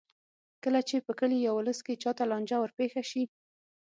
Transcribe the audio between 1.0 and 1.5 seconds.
په کلي